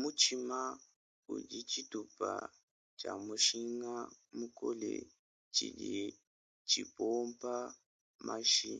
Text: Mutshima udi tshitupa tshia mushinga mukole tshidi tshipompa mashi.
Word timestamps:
Mutshima 0.00 0.60
udi 1.34 1.58
tshitupa 1.68 2.30
tshia 2.98 3.12
mushinga 3.26 3.92
mukole 4.38 4.92
tshidi 5.54 5.92
tshipompa 6.68 7.54
mashi. 8.26 8.72